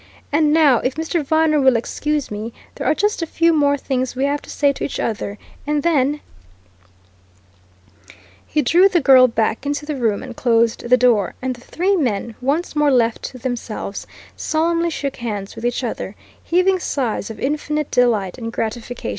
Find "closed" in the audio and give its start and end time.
10.35-10.89